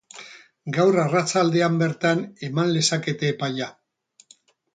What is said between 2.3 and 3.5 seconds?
eman lezakete